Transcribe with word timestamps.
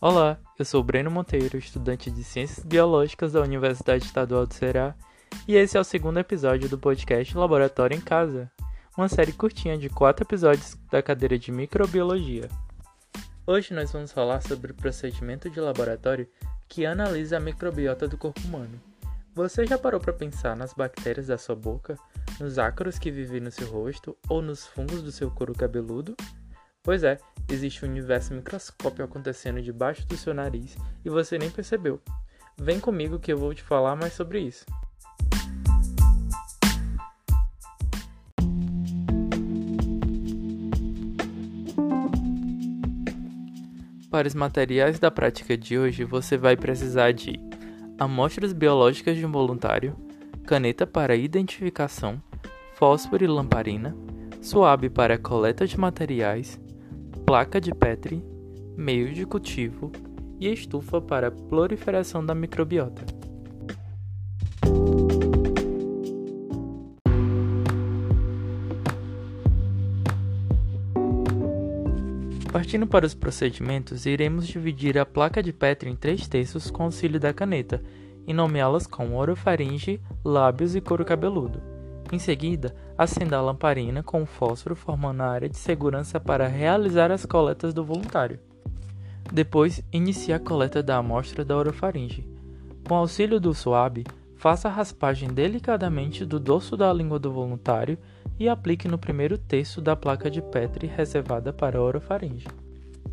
Olá, 0.00 0.38
eu 0.56 0.64
sou 0.64 0.80
Breno 0.80 1.10
Monteiro, 1.10 1.58
estudante 1.58 2.08
de 2.08 2.22
Ciências 2.22 2.64
Biológicas 2.64 3.32
da 3.32 3.40
Universidade 3.40 4.04
Estadual 4.04 4.46
do 4.46 4.54
Ceará, 4.54 4.94
e 5.46 5.56
esse 5.56 5.76
é 5.76 5.80
o 5.80 5.82
segundo 5.82 6.20
episódio 6.20 6.68
do 6.68 6.78
podcast 6.78 7.36
Laboratório 7.36 7.96
em 7.96 8.00
Casa, 8.00 8.48
uma 8.96 9.08
série 9.08 9.32
curtinha 9.32 9.76
de 9.76 9.88
quatro 9.88 10.24
episódios 10.24 10.76
da 10.88 11.02
cadeira 11.02 11.36
de 11.36 11.50
Microbiologia. 11.50 12.48
Hoje 13.44 13.74
nós 13.74 13.90
vamos 13.90 14.12
falar 14.12 14.40
sobre 14.40 14.70
o 14.70 14.74
procedimento 14.74 15.50
de 15.50 15.58
laboratório 15.58 16.28
que 16.68 16.86
analisa 16.86 17.38
a 17.38 17.40
microbiota 17.40 18.06
do 18.06 18.16
corpo 18.16 18.40
humano. 18.42 18.80
Você 19.34 19.66
já 19.66 19.76
parou 19.76 19.98
para 19.98 20.12
pensar 20.12 20.54
nas 20.54 20.72
bactérias 20.72 21.26
da 21.26 21.36
sua 21.36 21.56
boca, 21.56 21.98
nos 22.38 22.56
ácaros 22.56 23.00
que 23.00 23.10
vivem 23.10 23.40
no 23.40 23.50
seu 23.50 23.68
rosto 23.68 24.16
ou 24.28 24.40
nos 24.40 24.64
fungos 24.64 25.02
do 25.02 25.10
seu 25.10 25.28
couro 25.28 25.54
cabeludo? 25.54 26.16
Pois 26.88 27.04
é, 27.04 27.18
existe 27.50 27.84
um 27.84 27.88
universo 27.90 28.32
microscópio 28.32 29.04
acontecendo 29.04 29.60
debaixo 29.60 30.06
do 30.06 30.16
seu 30.16 30.32
nariz 30.32 30.74
e 31.04 31.10
você 31.10 31.36
nem 31.36 31.50
percebeu. 31.50 32.00
Vem 32.56 32.80
comigo 32.80 33.18
que 33.18 33.30
eu 33.30 33.36
vou 33.36 33.52
te 33.52 33.62
falar 33.62 33.94
mais 33.94 34.14
sobre 34.14 34.40
isso. 34.40 34.64
Para 44.10 44.26
os 44.26 44.34
materiais 44.34 44.98
da 44.98 45.10
prática 45.10 45.58
de 45.58 45.78
hoje, 45.78 46.04
você 46.04 46.38
vai 46.38 46.56
precisar 46.56 47.12
de 47.12 47.38
amostras 47.98 48.54
biológicas 48.54 49.14
de 49.14 49.26
um 49.26 49.30
voluntário, 49.30 49.94
caneta 50.46 50.86
para 50.86 51.14
identificação, 51.14 52.18
fósforo 52.72 53.22
e 53.22 53.26
lamparina, 53.26 53.94
suave 54.40 54.88
para 54.88 55.18
coleta 55.18 55.66
de 55.66 55.78
materiais, 55.78 56.58
placa 57.28 57.60
de 57.60 57.74
Petri, 57.74 58.24
meio 58.74 59.12
de 59.12 59.26
cultivo 59.26 59.92
e 60.40 60.50
estufa 60.50 60.98
para 60.98 61.30
proliferação 61.30 62.24
da 62.24 62.34
microbiota. 62.34 63.04
Partindo 72.50 72.86
para 72.86 73.04
os 73.04 73.12
procedimentos, 73.12 74.06
iremos 74.06 74.48
dividir 74.48 74.96
a 74.96 75.04
placa 75.04 75.42
de 75.42 75.52
Petri 75.52 75.90
em 75.90 75.96
três 75.96 76.26
terços 76.26 76.70
com 76.70 76.84
auxílio 76.84 77.20
da 77.20 77.34
caneta 77.34 77.82
e 78.26 78.32
nomeá-las 78.32 78.86
com 78.86 79.14
orofaringe, 79.14 80.00
lábios 80.24 80.74
e 80.74 80.80
couro 80.80 81.04
cabeludo. 81.04 81.77
Em 82.10 82.18
seguida, 82.18 82.74
acenda 82.96 83.36
a 83.36 83.42
lamparina 83.42 84.02
com 84.02 84.24
fósforo 84.24 84.74
formando 84.74 85.20
a 85.22 85.26
área 85.26 85.48
de 85.48 85.58
segurança 85.58 86.18
para 86.18 86.48
realizar 86.48 87.10
as 87.10 87.26
coletas 87.26 87.74
do 87.74 87.84
voluntário. 87.84 88.40
Depois, 89.30 89.82
inicie 89.92 90.32
a 90.32 90.38
coleta 90.38 90.82
da 90.82 90.96
amostra 90.96 91.44
da 91.44 91.54
orofaringe. 91.54 92.26
Com 92.88 92.94
auxílio 92.94 93.38
do 93.38 93.52
suave, 93.52 94.06
faça 94.36 94.68
a 94.68 94.70
raspagem 94.70 95.28
delicadamente 95.28 96.24
do 96.24 96.40
dorso 96.40 96.78
da 96.78 96.90
língua 96.90 97.18
do 97.18 97.30
voluntário 97.30 97.98
e 98.38 98.48
aplique 98.48 98.88
no 98.88 98.96
primeiro 98.96 99.36
terço 99.36 99.82
da 99.82 99.94
placa 99.94 100.30
de 100.30 100.40
Petri 100.40 100.86
reservada 100.86 101.52
para 101.52 101.78
a 101.78 101.82
orofaringe. 101.82 102.46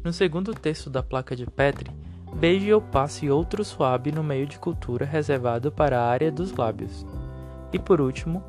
No 0.02 0.14
segundo 0.14 0.54
terço 0.54 0.90
da 0.90 1.04
placa 1.04 1.36
de 1.36 1.46
Petri, 1.46 1.92
beije 2.36 2.72
ou 2.72 2.80
passe 2.80 3.30
outro 3.30 3.66
suave 3.66 4.12
no 4.12 4.24
meio 4.24 4.46
de 4.46 4.58
cultura 4.58 5.06
reservado 5.06 5.70
para 5.72 6.00
a 6.00 6.08
área 6.08 6.32
dos 6.32 6.56
lábios. 6.56 7.06
E 7.74 7.80
por 7.80 8.00
último, 8.00 8.42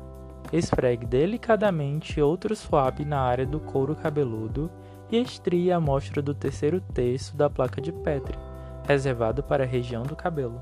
Esfregue 0.51 1.05
delicadamente 1.05 2.21
outro 2.21 2.55
swab 2.55 3.03
na 3.03 3.19
área 3.19 3.45
do 3.45 3.59
couro 3.59 3.95
cabeludo 3.95 4.71
e 5.11 5.17
estrie 5.21 5.71
a 5.71 5.77
amostra 5.77 6.21
do 6.21 6.33
terceiro 6.33 6.79
terço 6.79 7.35
da 7.35 7.49
placa 7.49 7.81
de 7.81 7.91
Petri, 7.91 8.37
reservado 8.85 9.43
para 9.43 9.65
a 9.65 9.67
região 9.67 10.03
do 10.03 10.15
cabelo. 10.15 10.61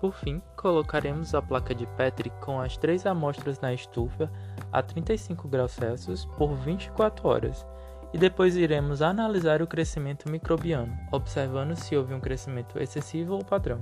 Por 0.00 0.14
fim, 0.14 0.40
colocaremos 0.56 1.34
a 1.34 1.42
placa 1.42 1.74
de 1.74 1.86
Petri 1.86 2.30
com 2.40 2.60
as 2.60 2.76
três 2.76 3.06
amostras 3.06 3.60
na 3.60 3.72
estufa 3.72 4.30
a 4.72 4.82
35 4.82 5.48
graus 5.48 5.72
Celsius 5.72 6.24
por 6.24 6.54
24 6.54 7.28
horas 7.28 7.66
e 8.12 8.18
depois 8.18 8.56
iremos 8.56 9.02
analisar 9.02 9.62
o 9.62 9.66
crescimento 9.66 10.30
microbiano, 10.30 10.96
observando 11.12 11.76
se 11.76 11.96
houve 11.96 12.12
um 12.12 12.20
crescimento 12.20 12.78
excessivo 12.78 13.34
ou 13.34 13.44
padrão. 13.44 13.80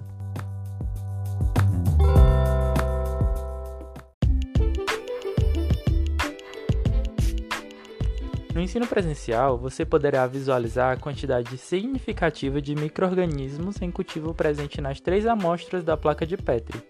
No 8.54 8.60
ensino 8.60 8.86
presencial, 8.86 9.58
você 9.58 9.84
poderá 9.84 10.26
visualizar 10.26 10.92
a 10.92 11.00
quantidade 11.00 11.56
significativa 11.58 12.60
de 12.60 12.74
microrganismos 12.74 13.80
em 13.82 13.90
cultivo 13.90 14.34
presente 14.34 14.80
nas 14.80 15.00
três 15.00 15.26
amostras 15.26 15.84
da 15.84 15.96
placa 15.96 16.26
de 16.26 16.36
Petri. 16.36 16.82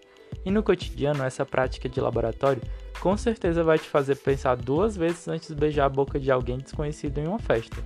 E 0.45 0.51
no 0.51 0.63
cotidiano, 0.63 1.23
essa 1.23 1.45
prática 1.45 1.89
de 1.89 1.99
laboratório 1.99 2.61
com 2.99 3.15
certeza 3.15 3.63
vai 3.63 3.77
te 3.77 3.87
fazer 3.87 4.15
pensar 4.15 4.55
duas 4.55 4.95
vezes 4.95 5.27
antes 5.27 5.49
de 5.49 5.55
beijar 5.55 5.85
a 5.85 5.89
boca 5.89 6.19
de 6.19 6.31
alguém 6.31 6.57
desconhecido 6.57 7.17
em 7.17 7.27
uma 7.27 7.39
festa. 7.39 7.77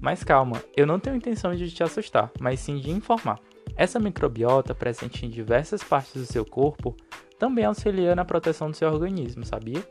Mas 0.00 0.24
calma, 0.24 0.62
eu 0.76 0.86
não 0.86 0.98
tenho 0.98 1.16
intenção 1.16 1.54
de 1.54 1.70
te 1.70 1.82
assustar, 1.82 2.30
mas 2.40 2.60
sim 2.60 2.78
de 2.78 2.90
informar. 2.90 3.38
Essa 3.76 3.98
microbiota, 3.98 4.74
presente 4.74 5.24
em 5.24 5.30
diversas 5.30 5.82
partes 5.82 6.14
do 6.14 6.26
seu 6.26 6.44
corpo, 6.44 6.96
também 7.38 7.64
auxilia 7.64 8.14
na 8.14 8.24
proteção 8.24 8.70
do 8.70 8.76
seu 8.76 8.92
organismo, 8.92 9.46
sabia? 9.46 9.82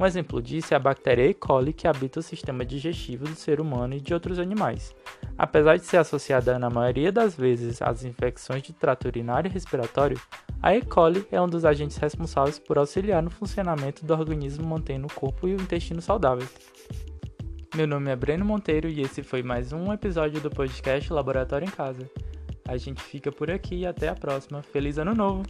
Um 0.00 0.06
exemplo 0.06 0.40
disso 0.40 0.72
é 0.72 0.76
a 0.76 0.80
bactéria 0.80 1.28
E. 1.28 1.34
coli 1.34 1.72
que 1.72 1.86
habita 1.86 2.20
o 2.20 2.22
sistema 2.22 2.64
digestivo 2.64 3.24
do 3.24 3.34
ser 3.34 3.60
humano 3.60 3.94
e 3.94 4.00
de 4.00 4.14
outros 4.14 4.38
animais. 4.38 4.94
Apesar 5.36 5.76
de 5.76 5.84
ser 5.84 5.98
associada 5.98 6.58
na 6.58 6.70
maioria 6.70 7.12
das 7.12 7.34
vezes 7.36 7.82
às 7.82 8.02
infecções 8.02 8.62
de 8.62 8.72
trato 8.72 9.08
urinário 9.08 9.48
e 9.48 9.52
respiratório, 9.52 10.18
a 10.62 10.74
E. 10.74 10.80
coli 10.80 11.26
é 11.30 11.40
um 11.40 11.48
dos 11.48 11.66
agentes 11.66 11.98
responsáveis 11.98 12.58
por 12.58 12.78
auxiliar 12.78 13.22
no 13.22 13.30
funcionamento 13.30 14.04
do 14.04 14.14
organismo 14.14 14.66
mantendo 14.66 15.06
o 15.06 15.12
corpo 15.12 15.46
e 15.46 15.54
o 15.54 15.60
intestino 15.60 16.00
saudáveis. 16.00 16.50
Meu 17.74 17.86
nome 17.86 18.10
é 18.10 18.16
Breno 18.16 18.44
Monteiro 18.44 18.88
e 18.88 19.02
esse 19.02 19.22
foi 19.22 19.42
mais 19.42 19.70
um 19.70 19.92
episódio 19.92 20.40
do 20.40 20.48
podcast 20.48 21.12
Laboratório 21.12 21.66
em 21.66 21.70
Casa. 21.70 22.10
A 22.68 22.76
gente 22.76 23.02
fica 23.02 23.30
por 23.30 23.50
aqui 23.50 23.76
e 23.76 23.86
até 23.86 24.08
a 24.08 24.14
próxima. 24.14 24.62
Feliz 24.62 24.98
Ano 24.98 25.14
Novo! 25.14 25.42